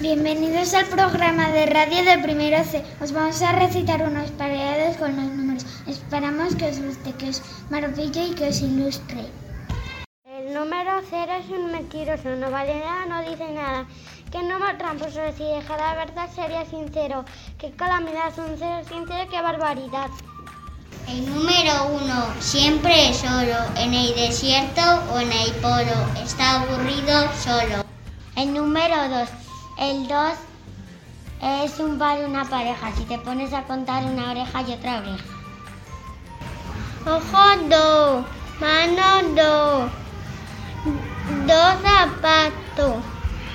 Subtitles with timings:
[0.00, 2.82] Bienvenidos al programa de radio de primero C.
[3.02, 5.66] Os vamos a recitar unos pareados con los números.
[5.86, 9.26] Esperamos que os guste, que os maraville y que os ilustre.
[10.24, 13.86] El número cero es un mentiroso, no vale nada, no dice nada.
[14.32, 17.26] Que número tramposo, si deja la verdad sería sincero.
[17.58, 20.08] Qué calamidad, un cero sincero, qué barbaridad.
[21.08, 24.80] El número uno siempre es solo, en el desierto
[25.12, 26.24] o en el polo.
[26.24, 27.84] Está aburrido solo.
[28.34, 29.28] El número dos
[29.80, 30.16] el 2
[31.42, 32.92] es un par y una pareja.
[32.96, 35.24] Si te pones a contar una oreja y otra oreja.
[37.06, 38.26] Ojo, dos.
[38.60, 39.90] Mano, dos.
[41.46, 43.02] Dos zapatos.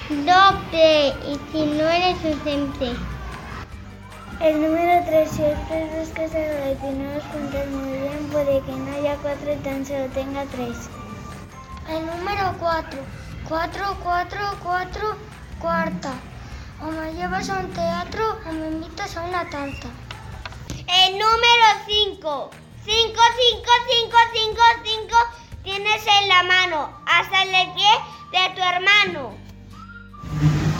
[0.09, 1.09] Doble.
[1.29, 2.95] Y si no eres ausente.
[4.41, 5.51] El número 3, si el
[6.01, 9.85] es que se no los cuentas muy bien, puede que no haya 4 y tan
[9.85, 10.89] solo tenga 3.
[11.89, 12.99] El número 4,
[13.47, 15.15] 4, 4, 4,
[15.65, 16.13] cuarta.
[16.79, 19.87] O me llevas a un teatro o me invitas a una tarta.
[21.01, 22.51] El número 5.
[22.85, 23.71] 5, 5,
[24.03, 25.15] 5, 5, 5
[25.63, 27.93] tienes en la mano, hasta el pie
[28.31, 29.33] de tu hermano.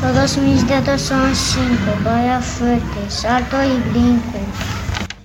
[0.02, 1.66] Todos mis dedos son 5,
[2.04, 4.40] vaya fuerte, salto y brinco.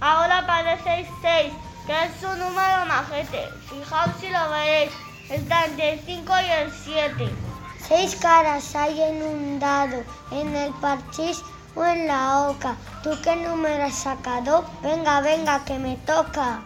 [0.00, 1.52] Ahora parece 6,
[1.86, 3.50] que es un número majete.
[3.68, 4.92] Fijaos si lo veréis,
[5.28, 7.49] está entre el 5 y el 7.
[7.90, 11.42] Seis caras hay en un dado, en el parchís
[11.74, 12.76] o en la oca.
[13.02, 14.64] ¿Tú qué número has sacado?
[14.80, 16.62] Venga, venga, que me toca.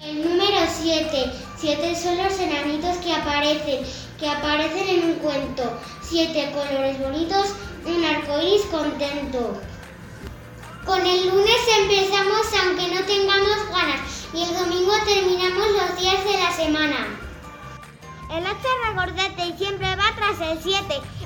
[0.00, 1.32] El número 7.
[1.58, 3.84] Siete son los enanitos que aparecen,
[4.20, 5.64] que aparecen en un cuento.
[6.00, 7.48] Siete colores bonitos,
[7.86, 9.60] un arcoíris contento.
[10.84, 14.00] Con el lunes empezamos aunque no tengamos ganas
[14.32, 17.25] y el domingo terminamos los días de la semana.
[18.30, 18.56] El 8
[18.88, 20.78] regordete y siempre va tras el 7.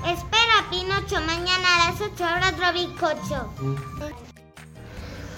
[0.06, 3.50] Espera, Pinocho, mañana a las 8 habrá otro bizcocho.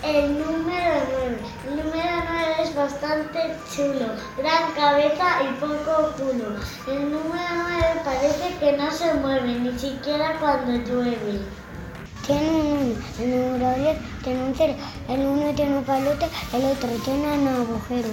[0.02, 1.38] El número 9.
[1.68, 4.06] El número 9 es bastante chulo,
[4.36, 6.56] gran cabeza y poco culo.
[6.88, 11.40] El número 9 parece que no se mueve, ni siquiera cuando llueve.
[12.26, 12.61] Tiene
[13.74, 14.74] 10 tiene un 0,
[15.08, 18.08] el 1 tiene un palote, el otro tiene un agujero.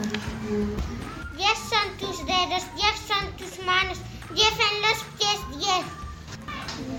[1.37, 3.99] 10 son tus dedos, 10 son tus manos,
[4.33, 5.99] 10 en los pies, 10.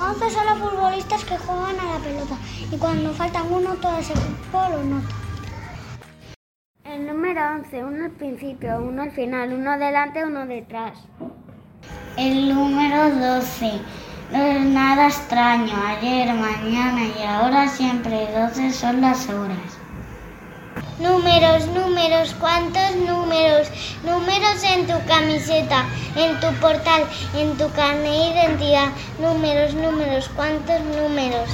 [0.00, 2.36] 11 son los futbolistas que juegan a la pelota
[2.70, 5.14] y cuando faltan uno todo ese equipo lo nota.
[6.84, 10.98] El número 11, uno al principio, uno al final, uno delante, uno detrás.
[12.16, 13.80] El número 12,
[14.32, 19.58] no es nada extraño, ayer, mañana y ahora siempre 12 son las horas.
[21.00, 23.68] Números, números, ¿cuántos números?
[24.04, 27.04] Números en tu camiseta, en tu portal,
[27.34, 28.88] en tu carnet de identidad.
[29.18, 31.50] Números, números, ¿cuántos números?